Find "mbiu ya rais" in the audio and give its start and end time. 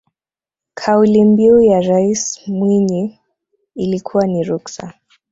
1.25-2.41